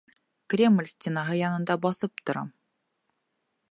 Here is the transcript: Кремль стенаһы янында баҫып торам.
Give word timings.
Кремль 0.53 0.89
стенаһы 0.93 1.37
янында 1.41 1.79
баҫып 1.87 2.27
торам. 2.31 2.53